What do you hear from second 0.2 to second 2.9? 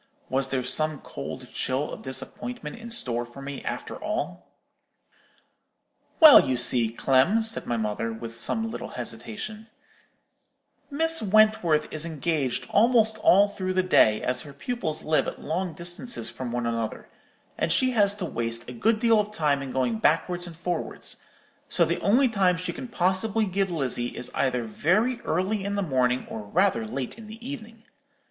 Was there some cold chill of disappointment in